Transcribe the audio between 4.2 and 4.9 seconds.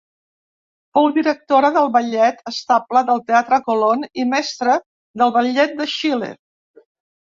i mestre